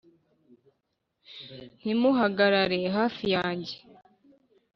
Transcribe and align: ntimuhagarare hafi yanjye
ntimuhagarare 1.79 2.79
hafi 2.97 3.25
yanjye 3.35 3.75